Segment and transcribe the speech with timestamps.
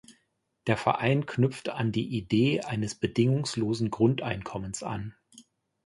[0.65, 5.13] Der Verein knüpft an die Idee eines Bedingungslosen Grundeinkommens an.